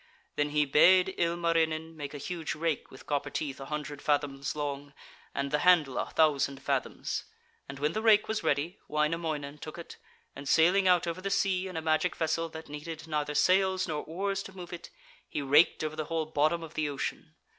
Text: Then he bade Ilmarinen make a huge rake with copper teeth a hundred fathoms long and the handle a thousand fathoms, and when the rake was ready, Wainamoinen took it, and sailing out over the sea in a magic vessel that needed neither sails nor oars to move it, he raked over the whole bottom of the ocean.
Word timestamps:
Then 0.35 0.49
he 0.49 0.65
bade 0.65 1.13
Ilmarinen 1.19 1.95
make 1.95 2.15
a 2.15 2.17
huge 2.17 2.55
rake 2.55 2.89
with 2.89 3.05
copper 3.05 3.29
teeth 3.29 3.59
a 3.59 3.65
hundred 3.65 4.01
fathoms 4.01 4.55
long 4.55 4.95
and 5.35 5.51
the 5.51 5.59
handle 5.59 5.99
a 5.99 6.09
thousand 6.09 6.63
fathoms, 6.63 7.25
and 7.69 7.77
when 7.77 7.93
the 7.93 8.01
rake 8.01 8.27
was 8.27 8.41
ready, 8.43 8.79
Wainamoinen 8.87 9.59
took 9.59 9.77
it, 9.77 9.97
and 10.35 10.49
sailing 10.49 10.87
out 10.87 11.05
over 11.05 11.21
the 11.21 11.29
sea 11.29 11.67
in 11.67 11.77
a 11.77 11.83
magic 11.83 12.15
vessel 12.15 12.49
that 12.49 12.67
needed 12.67 13.07
neither 13.07 13.35
sails 13.35 13.87
nor 13.87 14.01
oars 14.05 14.41
to 14.41 14.57
move 14.57 14.73
it, 14.73 14.89
he 15.29 15.43
raked 15.43 15.83
over 15.83 15.95
the 15.95 16.05
whole 16.05 16.25
bottom 16.25 16.63
of 16.63 16.73
the 16.73 16.89
ocean. 16.89 17.35